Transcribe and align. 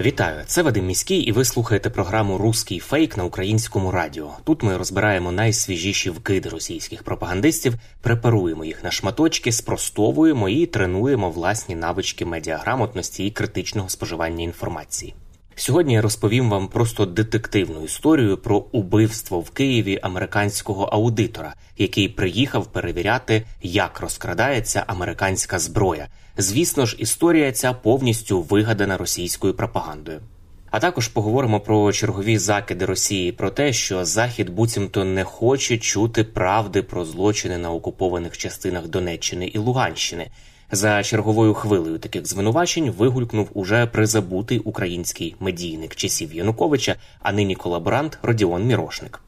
Вітаю, 0.00 0.42
це 0.46 0.62
Вадим 0.62 0.86
Міський, 0.86 1.20
і 1.20 1.32
ви 1.32 1.44
слухаєте 1.44 1.90
програму 1.90 2.38
Руський 2.38 2.78
фейк 2.78 3.16
на 3.16 3.24
українському 3.24 3.90
радіо. 3.90 4.30
Тут 4.44 4.62
ми 4.62 4.76
розбираємо 4.76 5.32
найсвіжіші 5.32 6.10
вкиди 6.10 6.48
російських 6.48 7.02
пропагандистів, 7.02 7.74
препаруємо 8.00 8.64
їх 8.64 8.84
на 8.84 8.90
шматочки, 8.90 9.52
спростовуємо 9.52 10.48
і 10.48 10.66
тренуємо 10.66 11.30
власні 11.30 11.74
навички 11.74 12.24
медіаграмотності 12.24 13.26
і 13.26 13.30
критичного 13.30 13.88
споживання 13.88 14.44
інформації. 14.44 15.14
Сьогодні 15.54 15.94
я 15.94 16.02
розповім 16.02 16.50
вам 16.50 16.68
просто 16.68 17.06
детективну 17.06 17.84
історію 17.84 18.38
про 18.38 18.56
убивство 18.56 19.40
в 19.40 19.50
Києві 19.50 19.98
американського 20.02 20.84
аудитора, 20.84 21.54
який 21.78 22.08
приїхав 22.08 22.66
перевіряти, 22.66 23.42
як 23.62 24.00
розкрадається 24.00 24.84
американська 24.86 25.58
зброя. 25.58 26.08
Звісно 26.36 26.86
ж, 26.86 26.96
історія 26.98 27.52
ця 27.52 27.72
повністю 27.72 28.42
вигадана 28.42 28.96
російською 28.96 29.54
пропагандою. 29.54 30.20
А 30.70 30.80
також 30.80 31.08
поговоримо 31.08 31.60
про 31.60 31.92
чергові 31.92 32.38
закиди 32.38 32.84
Росії 32.84 33.32
про 33.32 33.50
те, 33.50 33.72
що 33.72 34.04
Захід 34.04 34.50
буцімто 34.50 35.04
не 35.04 35.24
хоче 35.24 35.78
чути 35.78 36.24
правди 36.24 36.82
про 36.82 37.04
злочини 37.04 37.58
на 37.58 37.72
окупованих 37.72 38.38
частинах 38.38 38.88
Донеччини 38.88 39.46
і 39.46 39.58
Луганщини. 39.58 40.30
За 40.72 41.02
черговою 41.02 41.54
хвилею 41.54 41.98
таких 41.98 42.26
звинувачень 42.26 42.90
вигулькнув 42.90 43.50
уже 43.54 43.86
призабутий 43.86 44.58
український 44.58 45.36
медійник 45.40 45.96
часів 45.96 46.34
Януковича, 46.34 46.96
а 47.22 47.32
нині 47.32 47.54
колаборант 47.54 48.18
Родіон 48.22 48.64
Мірошник. 48.64 49.20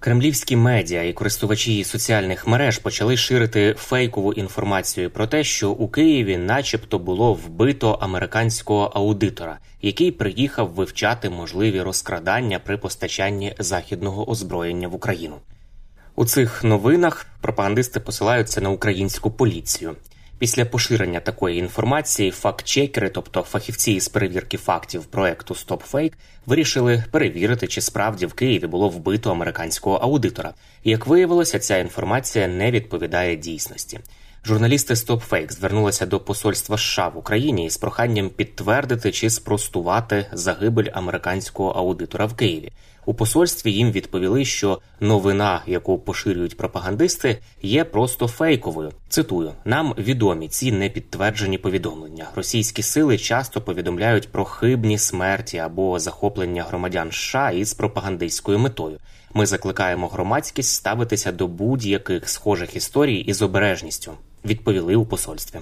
Кремлівські 0.00 0.56
медіа 0.56 1.02
і 1.02 1.12
користувачі 1.12 1.84
соціальних 1.84 2.46
мереж 2.46 2.78
почали 2.78 3.16
ширити 3.16 3.74
фейкову 3.78 4.32
інформацію 4.32 5.10
про 5.10 5.26
те, 5.26 5.44
що 5.44 5.70
у 5.70 5.88
Києві, 5.88 6.36
начебто, 6.36 6.98
було 6.98 7.34
вбито 7.34 7.92
американського 7.92 8.84
аудитора, 8.94 9.58
який 9.82 10.10
приїхав 10.10 10.70
вивчати 10.70 11.30
можливі 11.30 11.80
розкрадання 11.80 12.58
при 12.58 12.76
постачанні 12.76 13.54
західного 13.58 14.30
озброєння 14.30 14.88
в 14.88 14.94
Україну. 14.94 15.36
У 16.14 16.24
цих 16.24 16.64
новинах 16.64 17.26
пропагандисти 17.40 18.00
посилаються 18.00 18.60
на 18.60 18.70
українську 18.70 19.30
поліцію. 19.30 19.96
Після 20.38 20.64
поширення 20.64 21.20
такої 21.20 21.58
інформації 21.58 22.30
факт-чекери, 22.30 23.08
тобто 23.08 23.42
фахівці 23.42 23.92
із 23.92 24.08
перевірки 24.08 24.56
фактів 24.56 25.04
проекту 25.04 25.54
StopFake, 25.54 26.12
вирішили 26.46 27.04
перевірити, 27.10 27.66
чи 27.66 27.80
справді 27.80 28.26
в 28.26 28.32
Києві 28.32 28.66
було 28.66 28.88
вбито 28.88 29.30
американського 29.30 29.96
аудитора. 29.96 30.54
Як 30.84 31.06
виявилося, 31.06 31.58
ця 31.58 31.78
інформація 31.78 32.48
не 32.48 32.70
відповідає 32.70 33.36
дійсності. 33.36 34.00
Журналісти 34.44 34.94
StopFake 34.94 35.52
звернулися 35.52 36.06
до 36.06 36.20
посольства 36.20 36.78
США 36.78 37.08
в 37.08 37.18
Україні 37.18 37.66
із 37.66 37.76
проханням 37.76 38.28
підтвердити 38.28 39.12
чи 39.12 39.30
спростувати 39.30 40.26
загибель 40.32 40.88
американського 40.92 41.70
аудитора 41.70 42.26
в 42.26 42.34
Києві. 42.34 42.72
У 43.06 43.14
посольстві 43.14 43.72
їм 43.72 43.92
відповіли, 43.92 44.44
що 44.44 44.78
новина, 45.00 45.62
яку 45.66 45.98
поширюють 45.98 46.56
пропагандисти, 46.56 47.38
є 47.62 47.84
просто 47.84 48.28
фейковою. 48.28 48.92
Цитую: 49.08 49.52
нам 49.64 49.94
відомі 49.98 50.48
ці 50.48 50.72
непідтверджені 50.72 51.58
повідомлення. 51.58 52.26
Російські 52.36 52.82
сили 52.82 53.18
часто 53.18 53.60
повідомляють 53.60 54.32
про 54.32 54.44
хибні 54.44 54.98
смерті 54.98 55.58
або 55.58 55.98
захоплення 55.98 56.62
громадян 56.62 57.12
США 57.12 57.50
із 57.50 57.74
пропагандистською 57.74 58.58
метою. 58.58 58.98
Ми 59.34 59.46
закликаємо 59.46 60.08
громадськість 60.08 60.74
ставитися 60.74 61.32
до 61.32 61.46
будь-яких 61.46 62.28
схожих 62.28 62.76
історій 62.76 63.16
із 63.16 63.42
обережністю. 63.42 64.12
Відповіли 64.44 64.96
у 64.96 65.04
посольстві. 65.04 65.58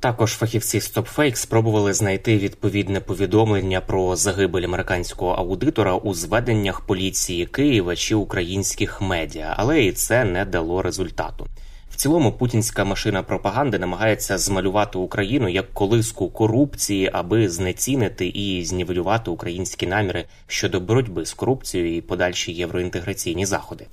Також 0.00 0.32
фахівці 0.32 0.78
StopFake 0.78 1.34
спробували 1.34 1.92
знайти 1.92 2.38
відповідне 2.38 3.00
повідомлення 3.00 3.80
про 3.80 4.16
загибель 4.16 4.62
американського 4.62 5.32
аудитора 5.32 5.94
у 5.94 6.14
зведеннях 6.14 6.80
поліції 6.80 7.46
Києва 7.46 7.96
чи 7.96 8.14
українських 8.14 9.00
медіа, 9.00 9.54
але 9.56 9.84
і 9.84 9.92
це 9.92 10.24
не 10.24 10.44
дало 10.44 10.82
результату. 10.82 11.46
В 11.90 11.96
цілому 11.96 12.32
путінська 12.32 12.84
машина 12.84 13.22
пропаганди 13.22 13.78
намагається 13.78 14.38
змалювати 14.38 14.98
Україну 14.98 15.48
як 15.48 15.74
колиску 15.74 16.30
корупції, 16.30 17.10
аби 17.12 17.48
знецінити 17.48 18.26
і 18.26 18.64
знівелювати 18.64 19.30
українські 19.30 19.86
наміри 19.86 20.24
щодо 20.46 20.80
боротьби 20.80 21.26
з 21.26 21.34
корупцією 21.34 21.96
і 21.96 22.00
подальші 22.00 22.52
євроінтеграційні 22.52 23.46
заходи. 23.46 23.86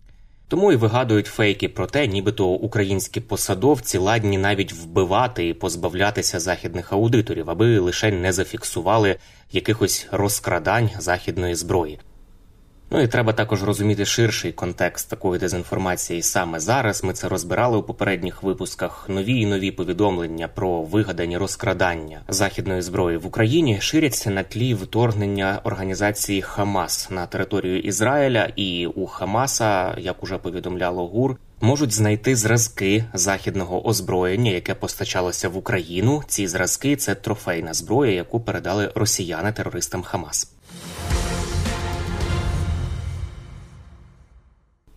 Тому 0.48 0.72
і 0.72 0.76
вигадують 0.76 1.28
фейки 1.28 1.70
про 1.70 1.88
те, 1.88 2.08
нібито 2.08 2.48
українські 2.48 3.22
посадовці 3.22 3.98
ладні 3.98 4.38
навіть 4.38 4.74
вбивати 4.74 5.48
і 5.48 5.54
позбавлятися 5.54 6.40
західних 6.40 6.94
аудиторів, 6.94 7.50
аби 7.50 7.80
лише 7.80 8.12
не 8.12 8.34
зафіксували 8.34 9.16
якихось 9.52 10.08
розкрадань 10.12 10.90
західної 11.00 11.56
зброї. 11.56 12.00
Ну 12.92 13.02
і 13.02 13.08
треба 13.08 13.34
також 13.34 13.64
розуміти 13.64 14.06
ширший 14.06 14.52
контекст 14.52 15.10
такої 15.10 15.40
дезінформації 15.40 16.22
саме 16.22 16.60
зараз. 16.60 17.04
Ми 17.04 17.14
це 17.14 17.30
розбирали 17.30 17.78
у 17.78 17.84
попередніх 17.84 18.44
випусках. 18.44 19.06
Нові 19.10 19.40
і 19.40 19.46
нові 19.46 19.72
повідомлення 19.72 20.48
про 20.48 20.82
вигадані 20.82 21.38
розкрадання 21.38 22.22
західної 22.28 22.82
зброї 22.82 23.18
в 23.18 23.26
Україні 23.26 23.78
ширяться 23.82 24.30
на 24.30 24.44
тлі 24.44 24.74
вторгнення 24.74 25.60
організації 25.64 26.42
Хамас 26.42 27.10
на 27.12 27.26
територію 27.26 27.80
Ізраїля, 27.80 28.50
і 28.56 28.88
у 28.88 29.06
Хамаса, 29.06 29.98
як 29.98 30.24
уже 30.24 30.38
повідомляло 30.38 31.08
ГУР, 31.08 31.38
можуть 31.62 31.94
знайти 31.94 32.36
зразки 32.36 33.06
західного 33.14 33.88
озброєння, 33.88 34.52
яке 34.52 34.76
постачалося 34.76 35.50
в 35.50 35.58
Україну. 35.58 36.24
Ці 36.28 36.48
зразки 36.48 36.96
це 36.96 37.16
трофейна 37.16 37.74
зброя, 37.74 38.12
яку 38.12 38.40
передали 38.40 38.92
росіяни 38.96 39.52
терористам 39.52 40.04
Хамас. 40.04 40.52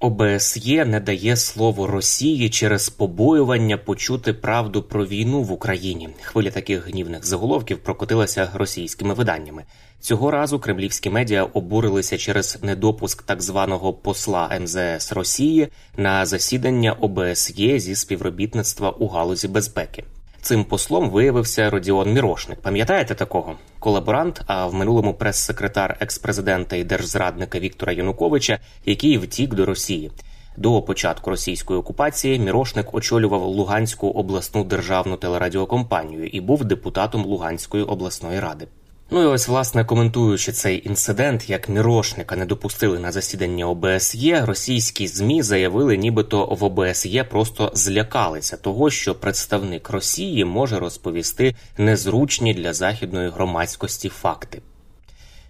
ОБСЄ 0.01 0.85
не 0.85 1.01
дає 1.01 1.37
слово 1.37 1.87
Росії 1.87 2.51
через 2.51 2.89
побоювання 2.89 3.77
почути 3.77 4.33
правду 4.33 4.83
про 4.83 5.07
війну 5.07 5.43
в 5.43 5.53
Україні. 5.53 6.09
Хвиля 6.23 6.51
таких 6.51 6.89
гнівних 6.89 7.27
заголовків 7.27 7.79
прокотилася 7.79 8.51
російськими 8.55 9.15
виданнями. 9.15 9.65
Цього 10.01 10.31
разу 10.31 10.59
кремлівські 10.59 11.11
медіа 11.11 11.45
обурилися 11.45 12.19
через 12.19 12.59
недопуск 12.63 13.23
так 13.23 13.43
званого 13.43 13.93
посла 13.93 14.59
МЗС 14.61 15.13
Росії 15.13 15.69
на 15.97 16.27
засідання 16.27 16.93
ОБСЄ 16.93 17.79
зі 17.79 17.95
співробітництва 17.95 18.91
у 18.91 19.09
галузі 19.09 19.49
безпеки. 19.49 20.05
Цим 20.49 20.65
послом 20.65 21.11
виявився 21.11 21.71
Родіон 21.71 22.13
Мірошник. 22.13 22.61
Пам'ятаєте 22.61 23.15
такого? 23.15 23.55
Колаборант, 23.79 24.43
а 24.47 24.67
в 24.67 24.75
минулому 24.75 25.15
прес-секретар 25.15 25.97
екс-президента 26.01 26.77
і 26.77 26.85
держзрадника 26.85 27.59
Віктора 27.59 27.93
Януковича, 27.93 28.59
який 28.85 29.19
втік 29.19 29.55
до 29.55 29.67
Росії. 29.67 30.11
До 30.57 30.83
початку 30.83 31.31
російської 31.31 31.81
окупації 31.81 32.39
Мірошник 32.39 32.95
очолював 32.95 33.43
Луганську 33.43 34.09
обласну 34.09 34.65
державну 34.65 35.17
телерадіокомпанію 35.17 36.27
і 36.27 36.41
був 36.41 36.65
депутатом 36.65 37.25
Луганської 37.25 37.85
обласної 37.85 38.41
ради. 38.41 38.67
Ну 39.10 39.22
і 39.22 39.26
ось, 39.26 39.49
власне, 39.49 39.84
коментуючи 39.84 40.52
цей 40.52 40.88
інцидент, 40.88 41.50
як 41.50 41.69
мірошника 41.69 42.37
не 42.37 42.46
допустили 42.46 42.99
на 42.99 43.12
засідання 43.12 43.66
ОБСЄ, 43.66 44.46
російські 44.46 45.08
змі 45.08 45.43
заявили, 45.43 45.96
нібито 45.96 46.46
в 46.46 46.64
ОБСЄ 46.64 47.25
просто 47.25 47.72
злякалися 47.75 48.56
того, 48.56 48.90
що 48.90 49.14
представник 49.14 49.90
Росії 49.90 50.44
може 50.44 50.78
розповісти 50.78 51.55
незручні 51.78 52.55
для 52.55 52.75
західної 52.75 53.31
громадськості 53.31 54.08
факти. 54.08 54.62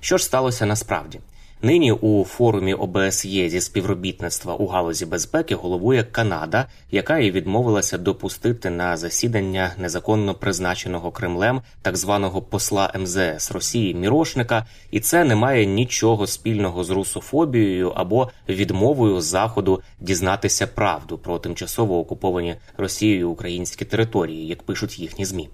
Що 0.01 0.19
ж 0.19 0.25
сталося 0.25 0.67
насправді? 0.67 1.21
Нині 1.63 1.93
у 1.93 2.25
форумі 2.25 2.75
ОБСЄ 2.75 3.49
зі 3.49 3.61
співробітництва 3.61 4.55
у 4.55 4.67
галузі 4.67 5.07
безпеки 5.07 5.55
головує 5.55 6.05
Канада, 6.05 6.67
яка 6.91 7.19
і 7.19 7.31
відмовилася 7.31 7.99
допустити 7.99 8.71
на 8.71 8.97
засідання 8.97 9.73
незаконно 9.79 10.35
призначеного 10.35 11.11
Кремлем 11.11 11.63
так 11.83 11.97
званого 11.97 12.43
посла 12.43 12.93
МЗС 12.99 13.53
Росії 13.53 13.95
Мірошника, 13.95 14.67
і 14.91 15.01
це 15.01 15.25
не 15.25 15.35
має 15.35 15.67
нічого 15.67 16.27
спільного 16.27 16.85
з 16.85 16.91
русофобією 16.91 17.91
або 17.91 18.31
відмовою 18.49 19.21
заходу 19.21 19.81
дізнатися 20.01 20.67
правду 20.67 21.19
про 21.19 21.39
тимчасово 21.39 21.99
окуповані 21.99 22.57
Росією 22.77 23.31
українські 23.31 23.85
території, 23.85 24.47
як 24.47 24.63
пишуть 24.63 24.99
їхні 24.99 25.25
змі. 25.25 25.49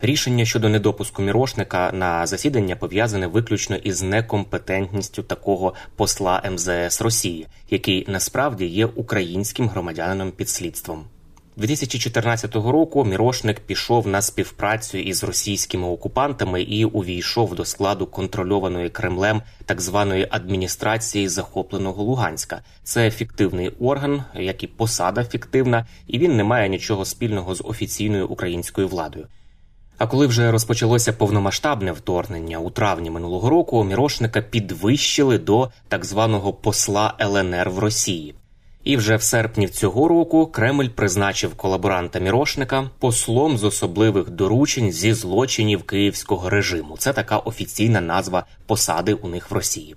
Рішення 0.00 0.44
щодо 0.44 0.68
недопуску 0.68 1.22
мірошника 1.22 1.90
на 1.94 2.26
засідання 2.26 2.76
пов'язане 2.76 3.26
виключно 3.26 3.76
із 3.76 4.02
некомпетентністю 4.02 5.22
такого 5.22 5.74
посла 5.96 6.42
МЗС 6.52 7.00
Росії, 7.00 7.46
який 7.70 8.04
насправді 8.08 8.66
є 8.66 8.86
українським 8.86 9.68
громадянином 9.68 10.30
під 10.30 10.48
слідством. 10.48 11.04
2014 11.56 12.54
року 12.54 13.04
Мірошник 13.04 13.60
пішов 13.60 14.06
на 14.06 14.22
співпрацю 14.22 14.98
із 14.98 15.24
російськими 15.24 15.88
окупантами 15.88 16.62
і 16.62 16.84
увійшов 16.84 17.54
до 17.54 17.64
складу 17.64 18.06
контрольованої 18.06 18.90
Кремлем 18.90 19.42
так 19.64 19.80
званої 19.80 20.28
адміністрації 20.30 21.28
захопленого 21.28 22.02
Луганська. 22.02 22.62
Це 22.82 23.10
фіктивний 23.10 23.68
орган, 23.68 24.24
як 24.34 24.62
і 24.62 24.66
посада 24.66 25.24
фіктивна, 25.24 25.86
і 26.06 26.18
він 26.18 26.36
не 26.36 26.44
має 26.44 26.68
нічого 26.68 27.04
спільного 27.04 27.54
з 27.54 27.62
офіційною 27.64 28.28
українською 28.28 28.88
владою. 28.88 29.26
А 29.98 30.06
коли 30.06 30.26
вже 30.26 30.50
розпочалося 30.50 31.12
повномасштабне 31.12 31.92
вторгнення 31.92 32.58
у 32.58 32.70
травні 32.70 33.10
минулого 33.10 33.50
року, 33.50 33.84
Мірошника 33.84 34.42
підвищили 34.42 35.38
до 35.38 35.70
так 35.88 36.04
званого 36.04 36.52
посла 36.52 37.14
ЛНР 37.20 37.70
в 37.70 37.78
Росії. 37.78 38.34
І 38.84 38.96
вже 38.96 39.16
в 39.16 39.22
серпні 39.22 39.68
цього 39.68 40.08
року 40.08 40.46
Кремль 40.46 40.88
призначив 40.88 41.54
колаборанта 41.54 42.18
Мірошника 42.18 42.90
послом 42.98 43.58
з 43.58 43.64
особливих 43.64 44.30
доручень 44.30 44.92
зі 44.92 45.12
злочинів 45.12 45.82
київського 45.82 46.50
режиму. 46.50 46.96
Це 46.98 47.12
така 47.12 47.38
офіційна 47.38 48.00
назва 48.00 48.44
посади 48.66 49.14
у 49.14 49.28
них 49.28 49.50
в 49.50 49.54
Росії. 49.54 49.96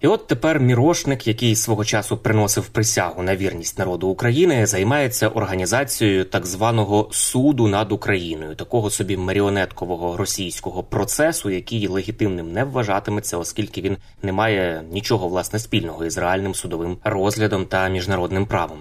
І 0.00 0.06
от 0.06 0.26
тепер 0.26 0.60
мірошник, 0.60 1.26
який 1.26 1.56
свого 1.56 1.84
часу 1.84 2.16
приносив 2.16 2.68
присягу 2.68 3.22
на 3.22 3.36
вірність 3.36 3.78
народу 3.78 4.08
України, 4.08 4.66
займається 4.66 5.28
організацією 5.28 6.24
так 6.24 6.46
званого 6.46 7.08
суду 7.12 7.68
над 7.68 7.92
Україною, 7.92 8.54
такого 8.54 8.90
собі 8.90 9.16
маріонеткового 9.16 10.16
російського 10.16 10.82
процесу, 10.82 11.50
який 11.50 11.86
легітимним 11.86 12.52
не 12.52 12.64
вважатиметься, 12.64 13.36
оскільки 13.36 13.80
він 13.80 13.96
не 14.22 14.32
має 14.32 14.82
нічого 14.92 15.28
власне 15.28 15.58
спільного 15.58 16.04
із 16.04 16.18
реальним 16.18 16.54
судовим 16.54 16.96
розглядом 17.04 17.66
та 17.66 17.88
міжнародним 17.88 18.46
правом. 18.46 18.78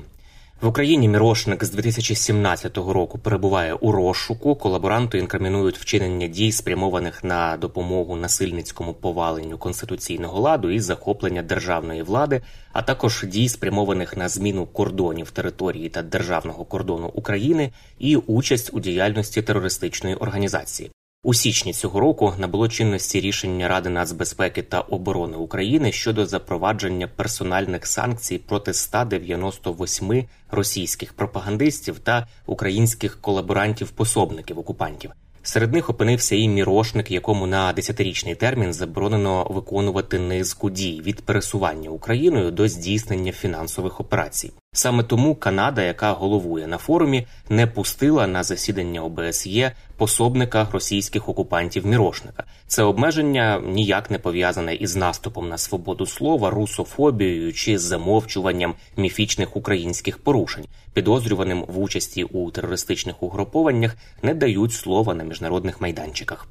В 0.61 0.67
Україні 0.67 1.09
Мірошник 1.09 1.63
з 1.63 1.71
2017 1.71 2.77
року 2.77 3.17
перебуває 3.17 3.73
у 3.73 3.91
розшуку. 3.91 4.55
Колаборанту 4.55 5.17
інкримінують 5.17 5.77
вчинення 5.77 6.27
дій, 6.27 6.51
спрямованих 6.51 7.23
на 7.23 7.57
допомогу 7.57 8.15
насильницькому 8.15 8.93
поваленню 8.93 9.57
конституційного 9.57 10.39
ладу 10.39 10.69
і 10.69 10.79
захоплення 10.79 11.41
державної 11.41 12.03
влади, 12.03 12.41
а 12.73 12.81
також 12.81 13.25
дій, 13.27 13.49
спрямованих 13.49 14.17
на 14.17 14.29
зміну 14.29 14.65
кордонів 14.65 15.31
території 15.31 15.89
та 15.89 16.01
державного 16.01 16.65
кордону 16.65 17.07
України 17.07 17.71
і 17.99 18.15
участь 18.15 18.69
у 18.73 18.79
діяльності 18.79 19.41
терористичної 19.41 20.15
організації. 20.15 20.91
У 21.23 21.33
січні 21.33 21.73
цього 21.73 21.99
року 21.99 22.33
набуло 22.37 22.67
чинності 22.67 23.21
рішення 23.21 23.67
Ради 23.67 23.89
нацбезпеки 23.89 24.61
та 24.61 24.79
оборони 24.79 25.37
України 25.37 25.91
щодо 25.91 26.25
запровадження 26.25 27.07
персональних 27.07 27.87
санкцій 27.87 28.37
проти 28.37 28.73
198 28.73 30.25
російських 30.51 31.13
пропагандистів 31.13 31.99
та 31.99 32.27
українських 32.45 33.19
колаборантів-пособників 33.21 34.59
окупантів. 34.59 35.11
Серед 35.43 35.73
них 35.73 35.89
опинився 35.89 36.35
і 36.35 36.47
мірошник, 36.47 37.11
якому 37.11 37.47
на 37.47 37.73
десятирічний 37.73 38.35
термін 38.35 38.73
заборонено 38.73 39.47
виконувати 39.49 40.19
низку 40.19 40.69
дій 40.69 41.01
від 41.05 41.21
пересування 41.21 41.89
Україною 41.89 42.51
до 42.51 42.67
здійснення 42.67 43.31
фінансових 43.31 43.99
операцій. 43.99 44.51
Саме 44.79 45.03
тому 45.03 45.35
Канада, 45.35 45.81
яка 45.81 46.11
головує 46.11 46.67
на 46.67 46.77
форумі, 46.77 47.27
не 47.49 47.67
пустила 47.67 48.27
на 48.27 48.43
засідання 48.43 49.03
ОБСЄ 49.03 49.71
пособника 49.97 50.67
російських 50.71 51.29
окупантів 51.29 51.85
Мірошника. 51.85 52.43
Це 52.67 52.83
обмеження 52.83 53.61
ніяк 53.65 54.11
не 54.11 54.19
пов'язане 54.19 54.75
із 54.75 54.95
наступом 54.95 55.49
на 55.49 55.57
свободу 55.57 56.05
слова, 56.05 56.49
русофобією 56.49 57.53
чи 57.53 57.77
замовчуванням 57.77 58.75
міфічних 58.97 59.55
українських 59.55 60.17
порушень, 60.17 60.65
підозрюваним 60.93 61.65
в 61.67 61.79
участі 61.79 62.23
у 62.23 62.51
терористичних 62.51 63.23
угрупованнях, 63.23 63.95
не 64.21 64.33
дають 64.33 64.73
слова 64.73 65.13
на 65.13 65.23
міжнародних 65.23 65.81
майданчиках. 65.81 66.47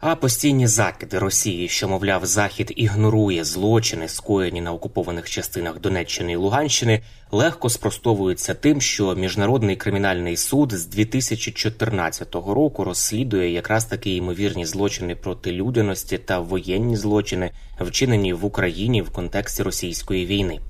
А 0.00 0.14
постійні 0.14 0.66
закиди 0.66 1.18
Росії, 1.18 1.68
що 1.68 1.88
мовляв, 1.88 2.26
Захід 2.26 2.72
ігнорує 2.76 3.44
злочини, 3.44 4.08
скоєні 4.08 4.60
на 4.60 4.72
окупованих 4.72 5.30
частинах 5.30 5.80
Донеччини 5.80 6.32
і 6.32 6.36
Луганщини, 6.36 7.02
легко 7.30 7.70
спростовуються 7.70 8.54
тим, 8.54 8.80
що 8.80 9.14
міжнародний 9.14 9.76
кримінальний 9.76 10.36
суд 10.36 10.72
з 10.72 10.86
2014 10.86 12.34
року 12.34 12.84
розслідує 12.84 13.50
якраз 13.50 13.84
такі 13.84 14.16
ймовірні 14.16 14.66
злочини 14.66 15.16
проти 15.16 15.52
людяності 15.52 16.18
та 16.18 16.38
воєнні 16.40 16.96
злочини, 16.96 17.50
вчинені 17.80 18.32
в 18.32 18.44
Україні 18.44 19.02
в 19.02 19.10
контексті 19.10 19.62
російської 19.62 20.26
війни. 20.26 20.60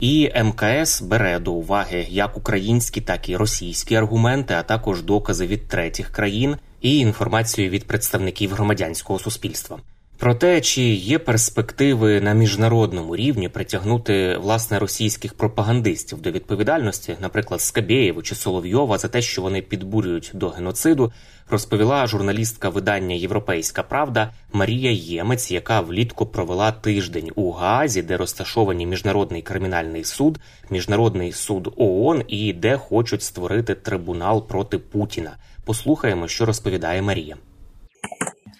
І 0.00 0.30
МКС 0.44 1.02
бере 1.02 1.38
до 1.38 1.52
уваги 1.52 2.06
як 2.10 2.36
українські, 2.36 3.00
так 3.00 3.28
і 3.28 3.36
російські 3.36 3.94
аргументи, 3.94 4.54
а 4.54 4.62
також 4.62 5.02
докази 5.02 5.46
від 5.46 5.68
третіх 5.68 6.10
країн 6.10 6.56
і 6.82 6.98
інформацію 6.98 7.70
від 7.70 7.86
представників 7.86 8.52
громадянського 8.52 9.18
суспільства. 9.18 9.78
Про 10.22 10.34
те, 10.34 10.60
чи 10.60 10.82
є 10.82 11.18
перспективи 11.18 12.20
на 12.20 12.32
міжнародному 12.32 13.16
рівні 13.16 13.48
притягнути 13.48 14.36
власне 14.36 14.78
російських 14.78 15.34
пропагандистів 15.34 16.20
до 16.20 16.30
відповідальності, 16.30 17.16
наприклад, 17.20 17.60
Скабєєву 17.60 18.22
чи 18.22 18.34
Соловйова, 18.34 18.98
за 18.98 19.08
те, 19.08 19.22
що 19.22 19.42
вони 19.42 19.62
підбурюють 19.62 20.30
до 20.34 20.48
геноциду, 20.48 21.12
розповіла 21.50 22.06
журналістка 22.06 22.68
видання 22.68 23.14
Європейська 23.14 23.82
Правда 23.82 24.30
Марія 24.52 24.90
Ємець, 24.90 25.50
яка 25.50 25.80
влітку 25.80 26.26
провела 26.26 26.72
тиждень 26.72 27.30
у 27.34 27.50
Гаазі, 27.50 28.02
де 28.02 28.16
розташовані 28.16 28.86
міжнародний 28.86 29.42
кримінальний 29.42 30.04
суд, 30.04 30.38
міжнародний 30.70 31.32
суд 31.32 31.74
ООН 31.76 32.22
і 32.28 32.52
де 32.52 32.76
хочуть 32.76 33.22
створити 33.22 33.74
трибунал 33.74 34.48
проти 34.48 34.78
Путіна. 34.78 35.36
Послухаємо, 35.64 36.28
що 36.28 36.46
розповідає 36.46 37.02
Марія. 37.02 37.36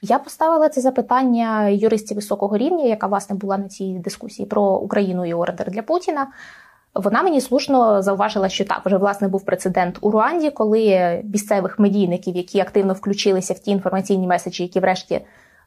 Я 0.04 0.18
поставила 0.18 0.68
це 0.68 0.80
запитання 0.80 1.68
юристі 1.68 2.14
високого 2.14 2.56
рівня, 2.56 2.84
яка 2.84 3.06
власне 3.06 3.36
була 3.36 3.58
на 3.58 3.68
цій 3.68 3.94
дискусії 4.04 4.46
про 4.46 4.62
Україну 4.62 5.26
і 5.26 5.34
ордер 5.34 5.70
для 5.70 5.82
Путіна. 5.82 6.26
Вона 6.94 7.22
мені 7.22 7.40
слушно 7.40 8.02
зауважила, 8.02 8.48
що 8.48 8.64
так 8.64 8.82
вже 8.84 8.96
власне 8.96 9.28
був 9.28 9.44
прецедент 9.44 9.98
у 10.00 10.10
Руанді, 10.10 10.50
коли 10.50 11.20
місцевих 11.24 11.78
медійників, 11.78 12.36
які 12.36 12.60
активно 12.60 12.94
включилися 12.94 13.54
в 13.54 13.58
ті 13.58 13.70
інформаційні 13.70 14.26
меседжі, 14.26 14.62
які 14.62 14.80
врешті 14.80 15.20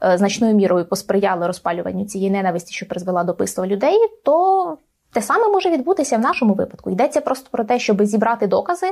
е, 0.03 0.17
значною 0.17 0.55
мірою 0.55 0.85
посприяли 0.85 1.47
розпалюванню 1.47 2.05
цієї 2.05 2.31
ненависті, 2.31 2.73
що 2.73 2.85
призвела 2.85 3.23
до 3.23 3.33
пиства 3.33 3.67
людей, 3.67 3.97
то 4.23 4.77
те 5.13 5.21
саме 5.21 5.49
може 5.49 5.69
відбутися 5.69 6.17
в 6.17 6.21
нашому 6.21 6.53
випадку. 6.53 6.89
Йдеться 6.89 7.21
просто 7.21 7.49
про 7.51 7.63
те, 7.63 7.79
щоб 7.79 8.05
зібрати 8.05 8.47
докази, 8.47 8.87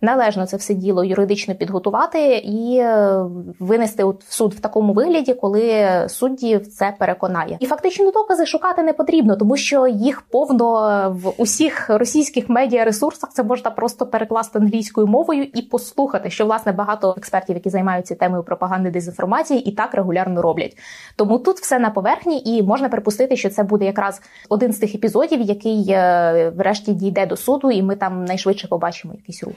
належно 0.00 0.46
це 0.46 0.56
все 0.56 0.74
діло 0.74 1.04
юридично 1.04 1.54
підготувати 1.54 2.36
і 2.36 2.76
е, 2.76 3.18
винести 3.58 4.04
в 4.04 4.16
суд 4.28 4.54
в 4.54 4.60
такому 4.60 4.92
вигляді, 4.92 5.34
коли 5.34 5.86
судді 6.08 6.58
це 6.58 6.94
переконає. 6.98 7.56
І 7.60 7.66
фактично 7.66 8.10
докази 8.10 8.46
шукати 8.46 8.82
не 8.82 8.92
потрібно, 8.92 9.36
тому 9.36 9.56
що 9.56 9.86
їх 9.86 10.20
повно 10.20 10.74
в 11.22 11.32
усіх 11.38 11.90
російських 11.90 12.48
медіаресурсах 12.48 13.30
це 13.32 13.42
можна 13.42 13.70
просто 13.70 14.06
перекласти 14.06 14.58
англійською 14.58 15.06
мовою 15.06 15.46
і 15.54 15.62
послухати, 15.62 16.30
що 16.30 16.44
власне 16.44 16.72
багато 16.72 17.14
експертів, 17.16 17.56
які 17.56 17.70
займаються 17.70 18.14
темою 18.14 18.42
пропаганди 18.42 18.90
дезінформації, 18.90 19.60
і 19.60 19.72
так 19.72 19.94
регулярно 19.94 20.42
роблять. 20.42 20.76
Тому 21.16 21.38
тут 21.38 21.56
все 21.56 21.78
на 21.78 21.90
поверхні, 21.90 22.42
і 22.44 22.62
можна 22.62 22.88
припустити, 22.88 23.36
що 23.36 23.50
це 23.50 23.62
буде 23.62 23.84
якраз 23.84 24.22
один 24.48 24.72
з 24.72 24.78
тих 24.78 24.94
епізодів, 24.94 25.40
який 25.40 25.86
е, 25.88 26.52
врешті 26.56 26.92
дійде 26.92 27.26
до 27.26 27.36
суду, 27.36 27.70
і 27.70 27.82
ми 27.82 27.96
там 27.96 28.24
найшвидше 28.24 28.68
побачимо 28.68 29.14
якийсь 29.14 29.42
рух. 29.42 29.54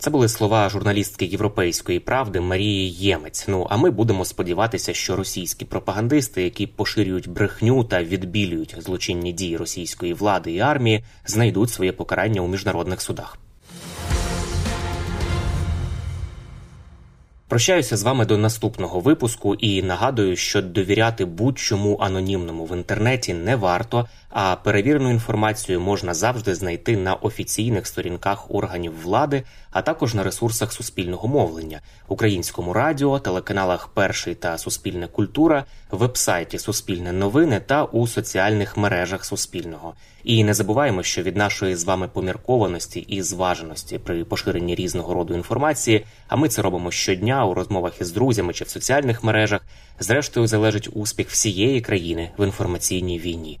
Це 0.00 0.10
були 0.10 0.28
слова 0.28 0.68
журналістки 0.68 1.24
європейської 1.24 2.00
правди 2.00 2.40
Марії 2.40 2.90
Ємець. 2.90 3.44
Ну 3.48 3.66
а 3.70 3.76
ми 3.76 3.90
будемо 3.90 4.24
сподіватися, 4.24 4.94
що 4.94 5.16
російські 5.16 5.64
пропагандисти, 5.64 6.42
які 6.42 6.66
поширюють 6.66 7.28
брехню 7.28 7.84
та 7.84 8.02
відбілюють 8.02 8.76
злочинні 8.78 9.32
дії 9.32 9.56
російської 9.56 10.14
влади 10.14 10.52
і 10.52 10.60
армії, 10.60 11.04
знайдуть 11.26 11.70
своє 11.70 11.92
покарання 11.92 12.40
у 12.40 12.48
міжнародних 12.48 13.00
судах. 13.00 13.38
Прощаюся 17.48 17.96
з 17.96 18.02
вами 18.02 18.26
до 18.26 18.38
наступного 18.38 19.00
випуску 19.00 19.54
і 19.54 19.82
нагадую, 19.82 20.36
що 20.36 20.62
довіряти 20.62 21.24
будь-чому 21.24 21.98
анонімному 22.00 22.64
в 22.64 22.76
інтернеті 22.76 23.34
не 23.34 23.56
варто, 23.56 24.08
а 24.30 24.56
перевірену 24.56 25.10
інформацію 25.10 25.80
можна 25.80 26.14
завжди 26.14 26.54
знайти 26.54 26.96
на 26.96 27.14
офіційних 27.14 27.86
сторінках 27.86 28.50
органів 28.50 29.02
влади 29.02 29.42
а 29.70 29.82
також 29.82 30.14
на 30.14 30.22
ресурсах 30.22 30.72
суспільного 30.72 31.28
мовлення, 31.28 31.80
українському 32.08 32.72
радіо, 32.72 33.18
телеканалах 33.18 33.88
Перший 33.88 34.34
та 34.34 34.58
Суспільне 34.58 35.06
культура, 35.06 35.64
вебсайті 35.90 36.58
Суспільне 36.58 37.12
новини 37.12 37.60
та 37.66 37.84
у 37.84 38.06
соціальних 38.06 38.76
мережах 38.76 39.24
Суспільного. 39.24 39.94
І 40.24 40.44
не 40.44 40.54
забуваємо, 40.54 41.02
що 41.02 41.22
від 41.22 41.36
нашої 41.36 41.76
з 41.76 41.84
вами 41.84 42.08
поміркованості 42.08 43.00
і 43.00 43.22
зваженості 43.22 43.98
при 43.98 44.24
поширенні 44.24 44.74
різного 44.74 45.14
роду 45.14 45.34
інформації, 45.34 46.06
а 46.28 46.36
ми 46.36 46.48
це 46.48 46.62
робимо 46.62 46.90
щодня 46.90 47.46
у 47.46 47.54
розмовах 47.54 48.00
із 48.00 48.12
друзями 48.12 48.52
чи 48.52 48.64
в 48.64 48.68
соціальних 48.68 49.24
мережах. 49.24 49.60
Зрештою 50.00 50.46
залежить 50.46 50.88
успіх 50.92 51.30
всієї 51.30 51.80
країни 51.80 52.30
в 52.38 52.44
інформаційній 52.44 53.18
війні. 53.18 53.60